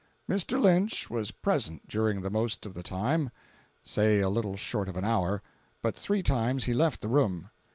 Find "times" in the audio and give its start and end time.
6.23-6.63